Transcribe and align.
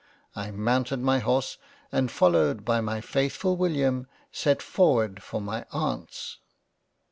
I 0.35 0.49
mounted 0.49 0.97
my 0.99 1.19
Horse 1.19 1.59
and 1.91 2.09
followed 2.09 2.65
by 2.65 2.81
my 2.81 3.01
faithful 3.01 3.55
William 3.55 4.07
set 4.31 4.59
forwards 4.59 5.21
for 5.23 5.39
my 5.39 5.67
Aunts." 5.71 6.39